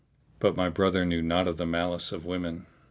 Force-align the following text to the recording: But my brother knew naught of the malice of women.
But 0.39 0.57
my 0.57 0.67
brother 0.67 1.05
knew 1.05 1.21
naught 1.21 1.47
of 1.47 1.57
the 1.57 1.65
malice 1.67 2.11
of 2.11 2.25
women. 2.25 2.65